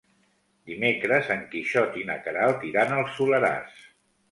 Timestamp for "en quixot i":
1.35-2.07